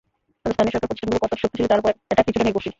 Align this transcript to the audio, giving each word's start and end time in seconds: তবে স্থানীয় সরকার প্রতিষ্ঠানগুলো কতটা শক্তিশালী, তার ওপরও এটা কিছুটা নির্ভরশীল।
তবে 0.41 0.51
স্থানীয় 0.53 0.71
সরকার 0.73 0.83
প্রতিষ্ঠানগুলো 0.89 1.21
কতটা 1.23 1.41
শক্তিশালী, 1.41 1.69
তার 1.71 1.79
ওপরও 1.81 1.99
এটা 2.11 2.23
কিছুটা 2.25 2.45
নির্ভরশীল। 2.45 2.69